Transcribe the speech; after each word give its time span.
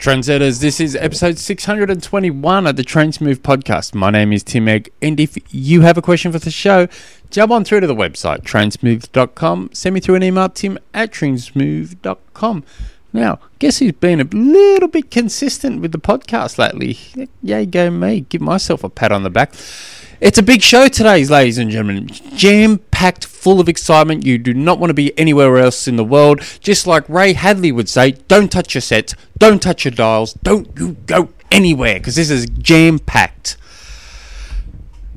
Trendsetters, 0.00 0.62
this 0.62 0.80
is 0.80 0.96
episode 0.96 1.36
621 1.36 2.66
of 2.66 2.76
the 2.76 2.82
Smooth 2.82 3.42
podcast. 3.42 3.94
My 3.94 4.08
name 4.08 4.32
is 4.32 4.42
Tim 4.42 4.66
Egg, 4.66 4.90
and 5.02 5.20
if 5.20 5.36
you 5.54 5.82
have 5.82 5.98
a 5.98 6.00
question 6.00 6.32
for 6.32 6.38
the 6.38 6.50
show, 6.50 6.88
jump 7.28 7.52
on 7.52 7.64
through 7.64 7.80
to 7.80 7.86
the 7.86 7.94
website, 7.94 8.40
trainsmooth.com. 8.40 9.68
Send 9.74 9.92
me 9.92 10.00
through 10.00 10.14
an 10.14 10.22
email, 10.22 10.48
tim 10.48 10.78
at 10.94 11.12
trainsmooth.com. 11.12 12.64
Now, 13.12 13.40
guess 13.58 13.78
who's 13.78 13.92
been 13.92 14.20
a 14.20 14.24
little 14.24 14.88
bit 14.88 15.10
consistent 15.10 15.80
with 15.80 15.92
the 15.92 15.98
podcast 15.98 16.58
lately? 16.58 16.98
Yay, 17.42 17.66
go 17.66 17.90
me. 17.90 18.20
Give 18.22 18.40
myself 18.40 18.84
a 18.84 18.88
pat 18.88 19.10
on 19.10 19.24
the 19.24 19.30
back. 19.30 19.52
It's 20.20 20.38
a 20.38 20.42
big 20.42 20.62
show 20.62 20.86
today, 20.86 21.24
ladies 21.24 21.58
and 21.58 21.70
gentlemen. 21.70 22.08
Jam 22.36 22.78
packed, 22.90 23.24
full 23.24 23.58
of 23.58 23.68
excitement. 23.68 24.26
You 24.26 24.38
do 24.38 24.52
not 24.52 24.78
want 24.78 24.90
to 24.90 24.94
be 24.94 25.18
anywhere 25.18 25.58
else 25.58 25.88
in 25.88 25.96
the 25.96 26.04
world. 26.04 26.40
Just 26.60 26.86
like 26.86 27.08
Ray 27.08 27.32
Hadley 27.32 27.72
would 27.72 27.88
say, 27.88 28.12
don't 28.28 28.52
touch 28.52 28.74
your 28.74 28.82
sets, 28.82 29.14
don't 29.38 29.62
touch 29.62 29.84
your 29.84 29.92
dials, 29.92 30.34
don't 30.34 30.68
you 30.78 30.92
go 31.06 31.30
anywhere, 31.50 31.94
because 31.94 32.16
this 32.16 32.30
is 32.30 32.46
jam 32.46 32.98
packed. 32.98 33.56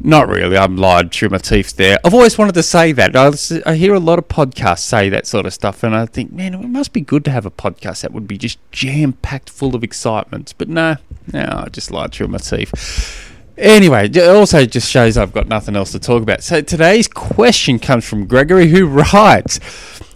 Not 0.06 0.28
really. 0.28 0.58
I'm 0.58 0.76
lied 0.76 1.14
through 1.14 1.30
my 1.30 1.38
teeth 1.38 1.78
there. 1.78 1.98
I've 2.04 2.14
always 2.14 2.38
wanted 2.38 2.56
to 2.56 2.64
say 2.64 2.92
that. 2.92 3.16
I, 3.16 3.32
I 3.66 3.76
hear 3.76 3.94
a 3.94 4.02
lot 4.02 4.20
of 4.20 4.28
podcasts 4.28 4.80
say 4.80 5.08
that 5.08 5.26
sort 5.26 5.46
of 5.46 5.54
stuff, 5.54 5.82
and 5.82 5.96
I 5.96 6.06
think, 6.06 6.34
man, 6.34 6.54
it 6.54 6.68
must 6.68 6.92
be 6.92 7.00
good 7.00 7.24
to 7.24 7.32
have 7.32 7.46
a 7.46 7.52
podcast 7.52 8.02
that 8.02 8.12
would 8.12 8.28
be 8.28 8.38
just 8.38 8.60
jam 8.74 9.14
packed 9.14 9.50
full 9.50 9.76
of 9.76 9.84
excitement. 9.84 10.56
But 10.58 10.68
no, 10.68 10.98
no, 11.32 11.64
I 11.66 11.70
just 11.70 11.90
lied 11.90 12.12
through 12.12 12.28
my 12.28 12.38
teeth. 12.38 13.30
Anyway, 13.58 14.10
it 14.10 14.18
also 14.18 14.66
just 14.66 14.92
shows 14.92 15.16
I've 15.16 15.32
got 15.32 15.48
nothing 15.48 15.78
else 15.78 15.94
to 15.94 16.00
talk 16.00 16.22
about. 16.22 16.44
So 16.44 16.60
today's 16.60 17.08
question 17.08 17.80
comes 17.80 18.04
from 18.04 18.26
Gregory, 18.26 18.68
who 18.68 18.88
writes, 19.14 19.60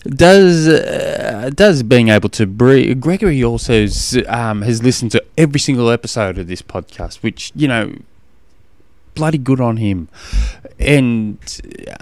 "Does 0.03 0.67
uh, 0.67 1.49
does 1.55 1.81
being 1.83 2.09
able 2.09 2.29
to 2.29 2.45
breathe?" 2.45 2.99
Gregory 2.99 3.41
also 3.41 3.87
um, 4.27 4.63
has 4.63 4.83
listened 4.83 5.11
to 5.11 5.23
every 5.37 5.61
single 5.61 5.89
episode 5.89 6.37
of 6.37 6.47
this 6.47 6.61
podcast, 6.61 7.23
which 7.23 7.53
you 7.55 7.69
know, 7.69 7.93
bloody 9.17 9.37
good 9.37 9.59
on 9.59 9.77
him, 9.77 10.07
and 10.79 11.37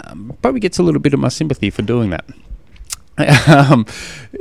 um, 0.03 0.37
probably 0.41 0.59
gets 0.59 0.77
a 0.77 0.83
little 0.83 1.01
bit 1.01 1.13
of 1.13 1.19
my 1.19 1.29
sympathy 1.29 1.69
for 1.69 1.81
doing 1.81 2.11
that. 2.11 2.25
Um, 3.47 3.85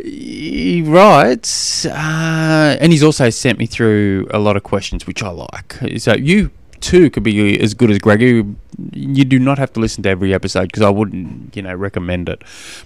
he 0.03 0.83
writes, 0.83 1.87
uh, 1.87 2.77
and 2.81 2.91
he's 2.91 3.05
also 3.05 3.31
sent 3.31 3.57
me 3.57 3.67
through 3.67 4.27
a 4.33 4.41
lot 4.41 4.57
of 4.57 4.65
questions, 4.65 5.07
which 5.07 5.23
I 5.23 5.29
like. 5.29 5.77
So 5.99 6.15
you 6.17 6.51
too 6.81 7.09
could 7.11 7.23
be 7.23 7.61
as 7.61 7.73
good 7.73 7.91
as 7.93 7.99
Gregory. 7.99 8.45
You 8.93 9.25
do 9.25 9.39
not 9.39 9.59
have 9.59 9.73
to 9.75 9.81
listen 9.81 10.03
to 10.05 10.09
every 10.09 10.35
episode 10.35 10.67
because 10.67 10.83
I 10.83 10.91
wouldn't, 10.91 11.57
you 11.57 11.63
know, 11.63 11.75
recommend 11.75 12.29
it. 12.29 12.43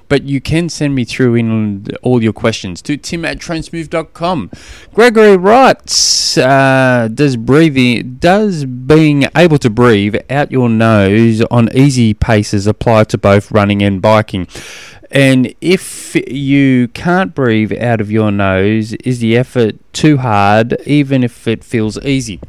But 0.08 0.24
you 0.24 0.40
can 0.40 0.68
send 0.68 0.94
me 0.94 1.04
through 1.04 1.36
in 1.36 1.86
all 2.02 2.22
your 2.22 2.32
questions 2.32 2.82
to 2.82 2.96
tim 2.96 3.24
at 3.24 3.38
trainsmooth.com. 3.38 4.50
Gregory 4.94 5.36
writes, 5.36 6.38
uh, 6.38 7.08
does 7.12 7.36
breathing, 7.36 8.16
does 8.16 8.64
being 8.64 9.26
able 9.36 9.58
to 9.58 9.70
breathe 9.70 10.16
out 10.30 10.50
your 10.50 10.68
nose 10.68 11.42
on 11.50 11.68
easy 11.74 12.14
paces 12.14 12.66
apply 12.66 13.04
to 13.04 13.18
both 13.18 13.50
running 13.50 13.82
and 13.82 14.02
biking? 14.02 14.46
And 15.10 15.54
if 15.60 16.14
you 16.30 16.88
can't 16.88 17.34
breathe 17.34 17.72
out 17.72 18.00
of 18.00 18.10
your 18.10 18.30
nose, 18.30 18.92
is 18.94 19.20
the 19.20 19.36
effort 19.36 19.76
too 19.92 20.18
hard, 20.18 20.80
even 20.84 21.24
if 21.24 21.48
it 21.48 21.64
feels 21.64 21.98
easy? 22.04 22.40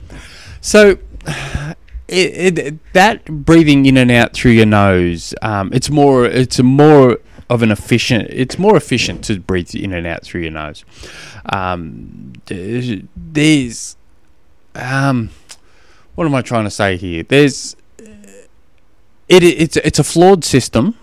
So, 0.59 0.97
it, 2.09 2.59
it, 2.59 2.93
that 2.93 3.25
breathing 3.25 3.85
in 3.85 3.97
and 3.97 4.11
out 4.11 4.33
through 4.33 4.51
your 4.51 4.65
nose, 4.65 5.33
um, 5.41 5.71
it's 5.73 5.89
more, 5.89 6.25
it's 6.25 6.59
a 6.59 6.63
more 6.63 7.19
of 7.49 7.61
an 7.63 7.71
efficient. 7.71 8.27
It's 8.29 8.59
more 8.59 8.77
efficient 8.77 9.23
to 9.25 9.39
breathe 9.39 9.73
in 9.75 9.93
and 9.93 10.05
out 10.05 10.23
through 10.23 10.41
your 10.41 10.51
nose. 10.51 10.85
Um, 11.45 12.33
there's, 12.45 13.97
um, 14.75 15.29
what 16.15 16.25
am 16.25 16.35
I 16.35 16.41
trying 16.41 16.65
to 16.65 16.69
say 16.71 16.97
here? 16.97 17.23
There's, 17.23 17.75
it, 19.27 19.43
it's 19.43 19.77
it's 19.77 19.99
a 19.99 20.03
flawed 20.03 20.43
system. 20.43 20.95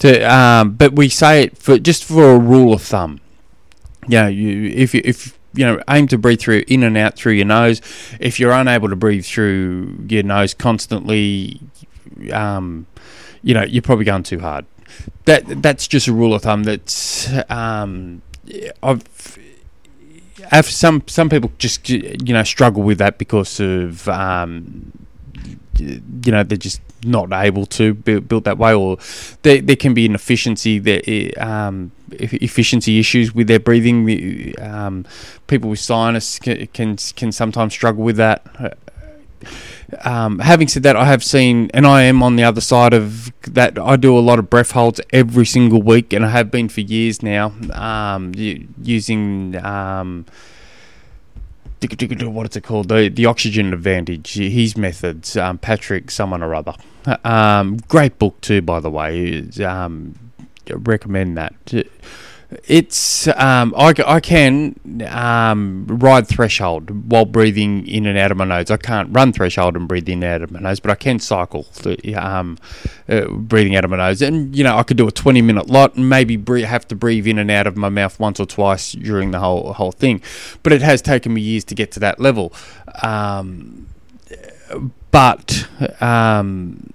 To, 0.00 0.22
um, 0.22 0.74
but 0.74 0.92
we 0.92 1.08
say 1.08 1.44
it 1.44 1.58
for 1.58 1.78
just 1.78 2.04
for 2.04 2.32
a 2.32 2.38
rule 2.38 2.72
of 2.72 2.82
thumb. 2.82 3.20
Yeah, 4.06 4.28
you, 4.28 4.68
if 4.68 4.94
you, 4.94 5.02
if 5.04 5.37
you 5.54 5.64
know, 5.64 5.82
aim 5.88 6.06
to 6.08 6.18
breathe 6.18 6.40
through 6.40 6.64
in 6.68 6.82
and 6.82 6.96
out 6.96 7.16
through 7.16 7.32
your 7.32 7.46
nose. 7.46 7.80
If 8.20 8.38
you're 8.38 8.52
unable 8.52 8.88
to 8.88 8.96
breathe 8.96 9.24
through 9.24 10.04
your 10.08 10.22
nose 10.22 10.54
constantly, 10.54 11.60
um, 12.32 12.86
you 13.42 13.54
know, 13.54 13.62
you're 13.62 13.82
probably 13.82 14.04
going 14.04 14.22
too 14.22 14.40
hard. 14.40 14.66
That 15.24 15.62
that's 15.62 15.86
just 15.86 16.08
a 16.08 16.12
rule 16.12 16.34
of 16.34 16.42
thumb. 16.42 16.64
That's 16.64 17.32
um, 17.50 18.22
I've. 18.82 19.38
I've 20.50 20.66
some 20.66 21.02
some 21.06 21.28
people 21.28 21.52
just 21.58 21.90
you 21.90 22.32
know 22.32 22.42
struggle 22.42 22.82
with 22.82 22.96
that 22.98 23.18
because 23.18 23.60
of 23.60 24.08
um, 24.08 24.92
you 25.78 26.32
know 26.32 26.42
they're 26.42 26.58
just 26.58 26.80
not 27.04 27.32
able 27.32 27.66
to 27.66 27.94
build, 27.94 28.44
that 28.44 28.58
way, 28.58 28.74
or 28.74 28.98
there, 29.42 29.60
there 29.60 29.76
can 29.76 29.94
be 29.94 30.04
an 30.06 30.14
efficiency 30.14 30.78
there, 30.78 31.02
um, 31.38 31.92
efficiency 32.12 32.98
issues 32.98 33.34
with 33.34 33.46
their 33.46 33.60
breathing. 33.60 34.54
Um, 34.60 35.04
people 35.46 35.70
with 35.70 35.78
sinus 35.78 36.38
can, 36.38 36.66
can, 36.68 36.96
can 36.96 37.32
sometimes 37.32 37.72
struggle 37.72 38.04
with 38.04 38.16
that. 38.16 38.76
Um, 40.04 40.40
having 40.40 40.68
said 40.68 40.82
that, 40.82 40.96
I 40.96 41.04
have 41.04 41.24
seen, 41.24 41.70
and 41.72 41.86
I 41.86 42.02
am 42.02 42.22
on 42.22 42.36
the 42.36 42.44
other 42.44 42.60
side 42.60 42.92
of 42.92 43.32
that. 43.42 43.78
I 43.78 43.96
do 43.96 44.18
a 44.18 44.20
lot 44.20 44.38
of 44.38 44.50
breath 44.50 44.72
holds 44.72 45.00
every 45.12 45.46
single 45.46 45.80
week, 45.80 46.12
and 46.12 46.24
I 46.24 46.30
have 46.30 46.50
been 46.50 46.68
for 46.68 46.80
years 46.80 47.22
now, 47.22 47.54
um, 47.72 48.32
using 48.34 49.54
what 51.80 52.50
is 52.50 52.56
it 52.56 52.62
called? 52.62 52.88
The 52.88 53.08
the 53.08 53.26
oxygen 53.26 53.72
advantage. 53.72 54.34
His 54.34 54.76
methods. 54.76 55.36
Um, 55.36 55.58
Patrick, 55.58 56.10
someone 56.10 56.42
or 56.42 56.54
other. 56.54 56.74
Um, 57.24 57.78
great 57.88 58.18
book 58.18 58.40
too, 58.40 58.62
by 58.62 58.80
the 58.80 58.90
way. 58.90 59.48
Um, 59.64 60.14
recommend 60.70 61.36
that 61.38 61.54
it's 62.64 63.28
um, 63.28 63.74
I, 63.76 63.94
I 64.06 64.20
can 64.20 65.02
um, 65.06 65.86
ride 65.86 66.26
threshold 66.26 67.10
while 67.10 67.26
breathing 67.26 67.86
in 67.86 68.06
and 68.06 68.16
out 68.16 68.30
of 68.30 68.38
my 68.38 68.46
nose. 68.46 68.70
I 68.70 68.78
can't 68.78 69.10
run 69.12 69.34
threshold 69.34 69.76
and 69.76 69.86
breathe 69.86 70.08
in 70.08 70.22
and 70.22 70.32
out 70.32 70.42
of 70.42 70.50
my 70.50 70.60
nose, 70.60 70.80
but 70.80 70.90
I 70.90 70.94
can 70.94 71.18
cycle 71.18 71.66
um, 72.16 72.56
uh, 73.08 73.26
breathing 73.28 73.76
out 73.76 73.84
of 73.84 73.90
my 73.90 73.98
nose. 73.98 74.22
And 74.22 74.56
you 74.56 74.64
know, 74.64 74.76
I 74.78 74.82
could 74.82 74.96
do 74.96 75.06
a 75.06 75.12
twenty 75.12 75.42
minute 75.42 75.68
lot 75.68 75.94
and 75.96 76.08
maybe 76.08 76.36
breathe, 76.36 76.64
have 76.64 76.88
to 76.88 76.96
breathe 76.96 77.26
in 77.26 77.38
and 77.38 77.50
out 77.50 77.66
of 77.66 77.76
my 77.76 77.90
mouth 77.90 78.18
once 78.18 78.40
or 78.40 78.46
twice 78.46 78.92
during 78.92 79.30
the 79.30 79.40
whole 79.40 79.74
whole 79.74 79.92
thing. 79.92 80.22
But 80.62 80.72
it 80.72 80.80
has 80.80 81.02
taken 81.02 81.34
me 81.34 81.42
years 81.42 81.64
to 81.64 81.74
get 81.74 81.92
to 81.92 82.00
that 82.00 82.18
level. 82.18 82.54
Um, 83.02 83.88
but 85.10 85.68
um, 86.00 86.90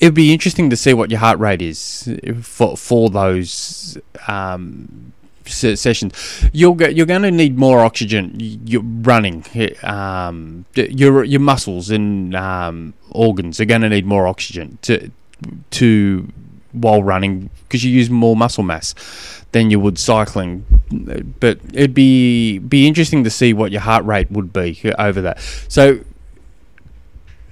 it'd 0.00 0.14
be 0.14 0.32
interesting 0.32 0.70
to 0.70 0.76
see 0.76 0.94
what 0.94 1.10
your 1.10 1.20
heart 1.20 1.38
rate 1.38 1.62
is 1.62 2.08
for 2.42 2.76
for 2.76 3.10
those 3.10 3.98
um, 4.26 5.12
sessions. 5.44 6.44
You're 6.52 6.90
you're 6.90 7.06
going 7.06 7.22
to 7.22 7.30
need 7.30 7.58
more 7.58 7.80
oxygen. 7.80 8.36
You're 8.38 8.82
running. 8.82 9.44
Um, 9.82 10.64
your 10.74 11.24
your 11.24 11.40
muscles 11.40 11.90
and 11.90 12.34
um, 12.34 12.94
organs 13.10 13.60
are 13.60 13.64
going 13.64 13.82
to 13.82 13.88
need 13.88 14.06
more 14.06 14.26
oxygen 14.26 14.78
to 14.82 15.10
to 15.70 16.28
while 16.72 17.02
running 17.02 17.50
because 17.64 17.84
you 17.84 17.90
use 17.90 18.10
more 18.10 18.36
muscle 18.36 18.62
mass 18.62 18.94
than 19.52 19.70
you 19.70 19.80
would 19.80 19.98
cycling. 19.98 20.64
But 21.40 21.58
it'd 21.72 21.94
be 21.94 22.58
be 22.58 22.86
interesting 22.86 23.24
to 23.24 23.30
see 23.30 23.52
what 23.52 23.72
your 23.72 23.80
heart 23.80 24.04
rate 24.04 24.30
would 24.30 24.52
be 24.52 24.80
over 24.98 25.20
that. 25.22 25.40
So. 25.68 26.00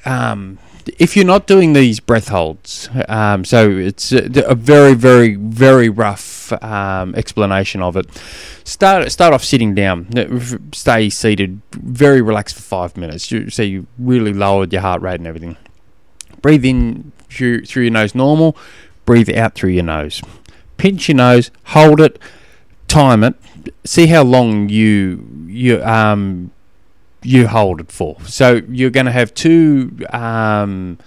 Um, 0.04 0.60
if 0.98 1.16
you're 1.16 1.26
not 1.26 1.46
doing 1.46 1.72
these 1.72 2.00
breath 2.00 2.28
holds, 2.28 2.88
um, 3.08 3.44
so 3.44 3.70
it's 3.70 4.12
a, 4.12 4.24
a, 4.46 4.54
very, 4.54 4.94
very, 4.94 5.34
very 5.34 5.88
rough 5.88 6.52
um, 6.62 7.14
explanation 7.14 7.82
of 7.82 7.96
it. 7.96 8.06
Start 8.64 9.10
start 9.10 9.34
off 9.34 9.44
sitting 9.44 9.74
down. 9.74 10.08
Stay 10.72 11.10
seated, 11.10 11.60
very 11.72 12.22
relaxed 12.22 12.54
for 12.56 12.62
five 12.62 12.96
minutes. 12.96 13.32
So 13.54 13.62
you 13.62 13.86
really 13.98 14.32
lowered 14.32 14.72
your 14.72 14.82
heart 14.82 15.02
rate 15.02 15.20
and 15.20 15.26
everything. 15.26 15.56
Breathe 16.40 16.64
in 16.64 17.12
through, 17.30 17.64
through 17.64 17.84
your 17.84 17.92
nose 17.92 18.14
normal. 18.14 18.56
Breathe 19.04 19.30
out 19.30 19.54
through 19.54 19.70
your 19.70 19.84
nose. 19.84 20.22
Pinch 20.76 21.08
your 21.08 21.16
nose. 21.16 21.50
Hold 21.66 22.00
it. 22.00 22.18
Time 22.88 23.24
it. 23.24 23.34
See 23.84 24.06
how 24.06 24.22
long 24.22 24.68
you 24.68 25.46
you 25.48 25.82
um 25.82 26.52
you 27.26 27.48
hold 27.48 27.80
it 27.80 27.90
for. 27.90 28.16
So 28.22 28.60
you're 28.68 28.90
going 28.90 29.06
to 29.06 29.12
have 29.12 29.34
two. 29.34 29.98
Um, 30.10 30.98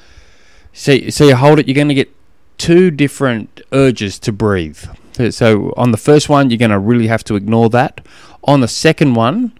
so, 0.74 1.10
so 1.10 1.26
you 1.26 1.36
hold 1.36 1.60
it. 1.60 1.68
You're 1.68 1.76
going 1.76 1.88
to 1.90 1.94
get 1.94 2.14
two 2.58 2.92
different 2.92 3.62
urges 3.72 4.20
to 4.20 4.32
breathe. 4.32 4.84
So 5.32 5.74
on 5.76 5.92
the 5.92 5.98
first 5.98 6.30
one, 6.30 6.50
you're 6.50 6.58
going 6.58 6.72
to 6.72 6.80
really 6.80 7.08
have 7.08 7.24
to 7.26 7.36
ignore 7.36 7.70
that. 7.72 8.06
On 8.44 8.62
the 8.62 8.68
second 8.68 9.16
one, 9.16 9.54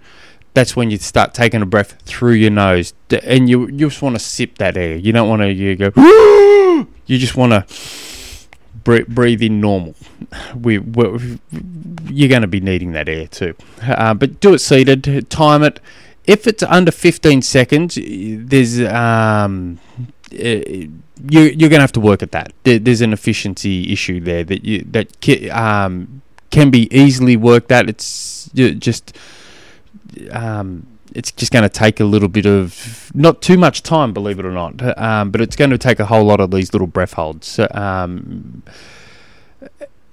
that's 0.54 0.76
when 0.76 0.90
you 0.90 0.98
start 0.98 1.34
taking 1.34 1.62
a 1.62 1.66
breath 1.66 2.02
through 2.04 2.34
your 2.34 2.50
nose, 2.50 2.94
and 3.24 3.50
you 3.50 3.68
you 3.68 3.90
just 3.90 4.02
want 4.02 4.16
to 4.16 4.20
sip 4.20 4.58
that 4.58 4.78
air. 4.78 4.96
You 4.96 5.12
don't 5.12 5.30
want 5.30 5.42
to 5.42 5.52
you 5.52 5.76
go. 5.76 5.92
you 7.06 7.18
just 7.18 7.36
want 7.36 7.52
to 7.52 7.66
breathe, 8.84 9.42
in 9.42 9.62
normal. 9.62 9.96
We, 10.56 10.80
we 10.80 11.40
you're 12.08 12.30
going 12.30 12.42
to 12.42 12.48
be 12.48 12.60
needing 12.60 12.94
that 12.94 13.08
air 13.08 13.28
too, 13.28 13.56
uh, 13.84 14.14
but 14.14 14.40
do 14.40 14.54
it 14.54 14.60
seated. 14.60 15.30
Time 15.30 15.64
it. 15.64 15.80
If 16.30 16.46
it's 16.46 16.62
under 16.62 16.92
15 16.92 17.42
seconds, 17.42 17.98
there's 18.00 18.80
um, 18.82 19.80
you 20.32 20.92
you're 21.28 21.70
going 21.70 21.72
to 21.72 21.88
have 21.88 21.92
to 21.94 22.00
work 22.00 22.22
at 22.22 22.32
that. 22.34 22.54
There's 22.64 23.02
an 23.02 23.14
efficiency 23.14 23.92
issue 23.92 24.20
there 24.20 24.44
that 24.44 24.64
you 24.64 24.86
that 24.92 25.50
um, 25.52 26.22
can 26.52 26.70
be 26.70 26.88
easily 26.96 27.36
worked 27.36 27.72
at. 27.72 27.90
It's 27.90 28.48
just 28.54 29.18
um, 30.32 30.86
it's 31.16 31.32
just 31.32 31.52
going 31.52 31.64
to 31.64 31.70
take 31.70 32.00
a 32.00 32.06
little 32.06 32.30
bit 32.30 32.46
of 32.46 33.12
not 33.16 33.42
too 33.42 33.58
much 33.58 33.82
time, 33.82 34.14
believe 34.14 34.38
it 34.38 34.46
or 34.46 34.52
not, 34.52 35.00
um, 35.00 35.32
but 35.32 35.42
it's 35.42 35.56
going 35.56 35.72
to 35.72 35.80
take 35.80 36.00
a 36.00 36.06
whole 36.06 36.26
lot 36.26 36.40
of 36.40 36.52
these 36.52 36.74
little 36.74 36.88
breath 36.88 37.14
holds. 37.14 37.60
Um, 37.72 38.62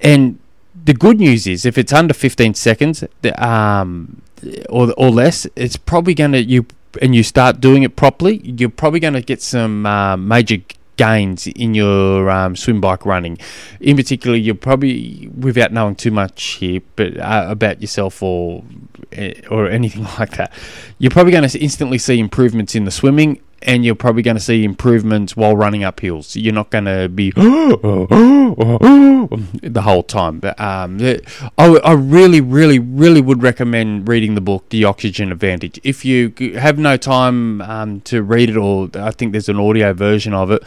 and 0.00 0.38
the 0.84 0.94
good 0.94 1.18
news 1.18 1.46
is, 1.46 1.66
if 1.66 1.76
it's 1.76 1.92
under 1.92 2.14
15 2.14 2.54
seconds 2.54 3.04
the, 3.20 3.46
um, 3.46 4.22
or 4.68 4.92
or 4.96 5.10
less, 5.10 5.46
it's 5.56 5.76
probably 5.76 6.14
going 6.14 6.32
to 6.32 6.42
you 6.42 6.66
and 7.02 7.14
you 7.14 7.22
start 7.22 7.60
doing 7.60 7.82
it 7.82 7.96
properly. 7.96 8.40
You're 8.42 8.70
probably 8.70 9.00
going 9.00 9.14
to 9.14 9.22
get 9.22 9.42
some 9.42 9.86
uh, 9.86 10.16
major 10.16 10.58
gains 10.96 11.46
in 11.46 11.74
your 11.74 12.30
um, 12.30 12.56
swim 12.56 12.80
bike 12.80 13.04
running. 13.04 13.38
In 13.80 13.96
particular, 13.96 14.36
you're 14.36 14.54
probably, 14.54 15.30
without 15.36 15.72
knowing 15.72 15.94
too 15.94 16.10
much 16.10 16.42
here, 16.42 16.80
but 16.96 17.18
uh, 17.18 17.46
about 17.48 17.80
yourself 17.80 18.22
or 18.22 18.64
eh, 19.12 19.34
or 19.50 19.68
anything 19.68 20.04
like 20.18 20.36
that, 20.36 20.52
you're 20.98 21.10
probably 21.10 21.32
going 21.32 21.48
to 21.48 21.58
instantly 21.58 21.98
see 21.98 22.18
improvements 22.18 22.74
in 22.74 22.84
the 22.84 22.90
swimming 22.90 23.40
and 23.62 23.84
you're 23.84 23.94
probably 23.94 24.22
going 24.22 24.36
to 24.36 24.42
see 24.42 24.64
improvements 24.64 25.36
while 25.36 25.56
running 25.56 25.84
up 25.84 26.00
hills. 26.00 26.36
You're 26.36 26.52
not 26.52 26.70
going 26.70 26.84
to 26.84 27.08
be 27.08 27.30
the 27.30 27.36
whole 29.82 30.02
time. 30.02 30.40
But 30.40 30.60
um, 30.60 30.98
I, 31.58 31.66
I 31.84 31.92
really, 31.92 32.40
really, 32.40 32.78
really 32.78 33.20
would 33.20 33.42
recommend 33.42 34.08
reading 34.08 34.34
the 34.34 34.40
book, 34.40 34.68
The 34.68 34.84
Oxygen 34.84 35.32
Advantage. 35.32 35.80
If 35.82 36.04
you 36.04 36.32
have 36.58 36.78
no 36.78 36.96
time 36.96 37.60
um, 37.62 38.00
to 38.02 38.22
read 38.22 38.50
it, 38.50 38.56
or 38.56 38.90
I 38.94 39.10
think 39.10 39.32
there's 39.32 39.48
an 39.48 39.58
audio 39.58 39.92
version 39.92 40.34
of 40.34 40.50
it, 40.50 40.62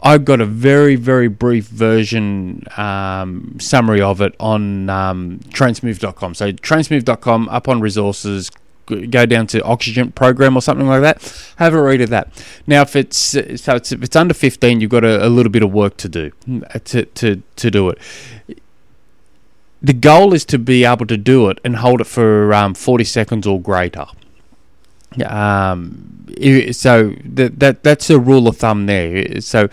I've 0.00 0.24
got 0.24 0.40
a 0.40 0.46
very, 0.46 0.96
very 0.96 1.28
brief 1.28 1.66
version 1.66 2.64
um, 2.76 3.56
summary 3.60 4.00
of 4.00 4.20
it 4.20 4.34
on 4.38 4.88
um, 4.88 5.40
trainsmooth.com. 5.48 6.34
So 6.34 6.52
trainsmooth.com, 6.52 7.48
up 7.48 7.68
on 7.68 7.80
resources, 7.80 8.50
go 8.88 9.26
down 9.26 9.46
to 9.48 9.62
oxygen 9.62 10.12
program 10.12 10.56
or 10.56 10.62
something 10.62 10.86
like 10.86 11.02
that. 11.02 11.52
Have 11.56 11.74
a 11.74 11.82
read 11.82 12.00
of 12.00 12.10
that. 12.10 12.28
Now 12.66 12.82
if 12.82 12.96
it's 12.96 13.18
so 13.18 13.76
it's, 13.76 13.92
if 13.92 14.02
it's 14.02 14.16
under 14.16 14.34
15 14.34 14.80
you've 14.80 14.90
got 14.90 15.04
a, 15.04 15.26
a 15.26 15.28
little 15.28 15.52
bit 15.52 15.62
of 15.62 15.72
work 15.72 15.96
to 15.98 16.08
do 16.08 16.32
to, 16.84 17.04
to, 17.04 17.42
to 17.56 17.70
do 17.70 17.90
it. 17.90 17.98
The 19.80 19.92
goal 19.92 20.34
is 20.34 20.44
to 20.46 20.58
be 20.58 20.84
able 20.84 21.06
to 21.06 21.16
do 21.16 21.48
it 21.50 21.60
and 21.64 21.76
hold 21.76 22.00
it 22.00 22.06
for 22.08 22.52
um, 22.52 22.74
40 22.74 23.04
seconds 23.04 23.46
or 23.46 23.60
greater. 23.60 24.06
Um, 25.24 26.26
so 26.72 27.14
that, 27.24 27.58
that 27.60 27.82
that's 27.82 28.10
a 28.10 28.18
rule 28.18 28.48
of 28.48 28.56
thumb 28.56 28.86
there. 28.86 29.40
So 29.40 29.68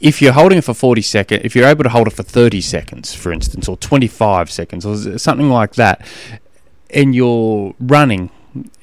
if 0.00 0.20
you're 0.20 0.32
holding 0.32 0.58
it 0.58 0.64
for 0.64 0.74
40 0.74 1.02
seconds, 1.02 1.42
if 1.44 1.56
you're 1.56 1.66
able 1.66 1.84
to 1.84 1.88
hold 1.88 2.06
it 2.06 2.12
for 2.12 2.22
30 2.22 2.60
seconds, 2.60 3.14
for 3.14 3.32
instance, 3.32 3.68
or 3.68 3.76
25 3.78 4.50
seconds, 4.50 4.84
or 4.84 5.18
something 5.18 5.48
like 5.48 5.74
that, 5.76 6.06
and 6.94 7.14
you're 7.14 7.74
running 7.80 8.30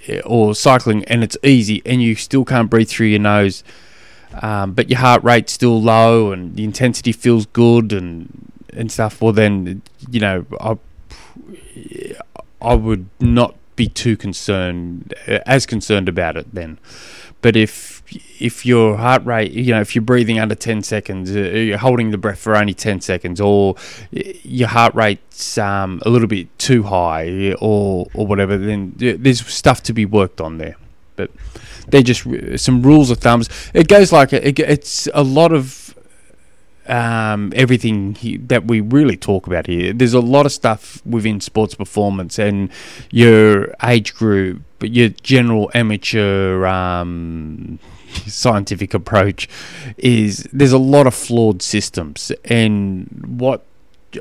eh, 0.07 0.21
or 0.25 0.53
cycling 0.53 1.03
and 1.05 1.23
it's 1.23 1.37
easy 1.43 1.81
and 1.85 2.01
you 2.01 2.15
still 2.15 2.45
can't 2.45 2.69
breathe 2.69 2.89
through 2.89 3.07
your 3.07 3.19
nose, 3.19 3.63
um, 4.41 4.73
but 4.73 4.89
your 4.89 4.99
heart 4.99 5.23
rate's 5.23 5.53
still 5.53 5.81
low 5.81 6.31
and 6.31 6.55
the 6.55 6.63
intensity 6.63 7.11
feels 7.11 7.45
good 7.47 7.93
and 7.93 8.51
and 8.73 8.91
stuff, 8.91 9.21
well 9.21 9.33
then 9.33 9.81
you 10.09 10.19
know 10.19 10.45
I 10.59 10.77
I 12.61 12.75
would 12.75 13.07
not 13.19 13.55
be 13.75 13.87
too 13.87 14.15
concerned 14.15 15.13
eh, 15.25 15.39
as 15.45 15.65
concerned 15.65 16.07
about 16.07 16.37
it 16.37 16.53
then. 16.53 16.77
But 17.41 17.55
if 17.55 18.00
if 18.39 18.65
your 18.65 18.97
heart 18.97 19.25
rate, 19.25 19.51
you 19.51 19.73
know, 19.73 19.81
if 19.81 19.95
you're 19.95 20.01
breathing 20.01 20.39
under 20.39 20.55
10 20.55 20.83
seconds, 20.83 21.35
uh, 21.35 21.39
you're 21.39 21.77
holding 21.77 22.11
the 22.11 22.17
breath 22.17 22.39
for 22.39 22.55
only 22.55 22.73
10 22.73 23.01
seconds, 23.01 23.39
or 23.39 23.75
your 24.11 24.67
heart 24.67 24.93
rate's 24.95 25.57
um, 25.57 26.01
a 26.05 26.09
little 26.09 26.27
bit 26.27 26.57
too 26.57 26.83
high, 26.83 27.53
or 27.59 28.07
or 28.13 28.27
whatever, 28.27 28.57
then 28.57 28.93
there's 28.97 29.45
stuff 29.45 29.83
to 29.83 29.93
be 29.93 30.05
worked 30.05 30.41
on 30.41 30.57
there. 30.57 30.75
But 31.15 31.31
they're 31.87 32.01
just 32.01 32.25
some 32.63 32.81
rules 32.81 33.09
of 33.09 33.19
thumbs. 33.19 33.49
It 33.73 33.87
goes 33.87 34.11
like 34.11 34.33
it, 34.33 34.59
it's 34.59 35.07
a 35.13 35.23
lot 35.23 35.51
of 35.51 35.95
um, 36.87 37.53
everything 37.55 38.15
he, 38.15 38.37
that 38.37 38.65
we 38.65 38.81
really 38.81 39.17
talk 39.17 39.47
about 39.47 39.67
here. 39.67 39.93
There's 39.93 40.13
a 40.13 40.19
lot 40.19 40.45
of 40.45 40.51
stuff 40.51 41.05
within 41.05 41.39
sports 41.39 41.75
performance 41.75 42.39
and 42.39 42.69
your 43.11 43.73
age 43.83 44.13
group, 44.13 44.61
but 44.79 44.91
your 44.91 45.09
general 45.09 45.71
amateur 45.73 46.65
um, 46.65 47.79
scientific 48.27 48.93
approach 48.93 49.47
is 49.97 50.47
there's 50.53 50.71
a 50.71 50.77
lot 50.77 51.07
of 51.07 51.13
flawed 51.13 51.61
systems, 51.61 52.31
and 52.45 53.07
what 53.27 53.65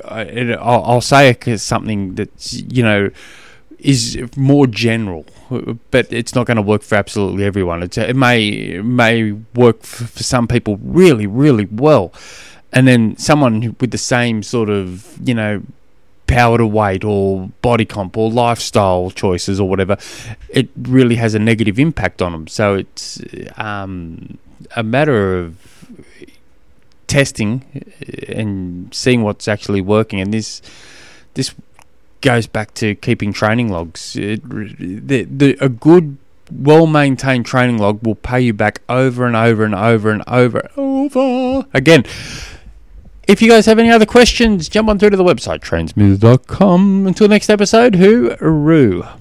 I'll, 0.05 0.85
I'll 0.85 1.01
say 1.01 1.35
something 1.57 2.15
that's 2.15 2.53
you 2.53 2.83
know 2.83 3.11
is 3.79 4.19
more 4.37 4.67
general, 4.67 5.25
but 5.91 6.13
it's 6.13 6.35
not 6.35 6.47
going 6.47 6.57
to 6.57 6.63
work 6.63 6.83
for 6.83 6.97
absolutely 6.97 7.45
everyone. 7.45 7.83
It's, 7.83 7.99
it 7.99 8.17
may 8.17 8.81
may 8.81 9.33
work 9.55 9.83
for 9.83 10.23
some 10.23 10.47
people 10.47 10.79
really, 10.83 11.27
really 11.27 11.67
well, 11.67 12.13
and 12.73 12.87
then 12.87 13.17
someone 13.17 13.77
with 13.81 13.91
the 13.91 13.99
same 13.99 14.43
sort 14.43 14.71
of 14.71 15.17
you 15.23 15.35
know 15.35 15.63
power 16.31 16.59
to 16.59 16.67
weight 16.67 17.05
or 17.05 17.51
body 17.61 17.85
comp 17.85 18.17
or 18.17 18.31
lifestyle 18.31 19.11
choices 19.11 19.61
or 19.61 19.69
whatever, 19.69 19.97
it 20.49 20.69
really 20.77 21.17
has 21.17 21.35
a 21.35 21.39
negative 21.39 21.79
impact 21.79 22.23
on 22.23 22.33
them. 22.33 22.47
So 22.47 22.75
it's 22.75 23.21
um, 23.57 24.39
a 24.77 24.83
matter 24.83 25.39
of 25.39 25.57
testing 27.07 27.85
and 28.29 28.95
seeing 28.95 29.23
what's 29.23 29.49
actually 29.49 29.81
working. 29.81 30.21
And 30.21 30.33
this 30.33 30.63
this 31.35 31.55
goes 32.21 32.47
back 32.47 32.75
to 32.75 32.95
keeping 32.95 33.33
training 33.33 33.71
logs. 33.71 34.15
It, 34.17 34.49
the, 34.49 35.25
the, 35.25 35.57
a 35.61 35.69
good 35.69 36.19
well 36.53 36.87
maintained 36.87 37.47
training 37.47 37.79
log 37.79 38.05
will 38.05 38.15
pay 38.15 38.41
you 38.41 38.53
back 38.53 38.83
over 38.89 39.27
and 39.27 39.37
over 39.37 39.65
and 39.65 39.75
over 39.75 40.11
and 40.11 40.23
over 40.27 40.59
and 40.59 40.71
over 40.77 41.67
again. 41.73 42.05
If 43.31 43.41
you 43.41 43.49
guys 43.49 43.65
have 43.67 43.79
any 43.79 43.93
other 43.93 44.07
questions, 44.07 44.69
jump 44.69 44.89
on 44.89 44.99
through 44.99 45.11
to 45.11 45.17
the 45.17 45.23
website, 45.23 45.61
trainsmooth.com. 45.61 47.07
Until 47.07 47.29
next 47.29 47.49
episode, 47.49 47.95
hooroo. 47.95 49.19